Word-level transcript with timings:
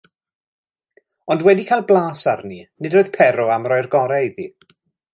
Ond 1.35 1.45
wedi 1.49 1.67
cael 1.69 1.85
blas 1.93 2.25
arni, 2.33 2.59
nid 2.87 2.99
oedd 3.01 3.15
Pero 3.21 3.49
am 3.59 3.71
roi'r 3.75 3.93
gorau 3.99 4.31
iddi. 4.33 4.53